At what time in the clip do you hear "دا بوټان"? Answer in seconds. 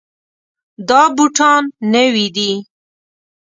0.87-1.63